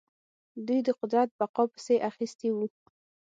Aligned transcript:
دوی 0.67 0.79
د 0.87 0.89
قدرت 0.99 1.29
بقا 1.39 1.63
پسې 1.73 1.95
اخیستي 2.09 2.49
وو. 2.53 2.65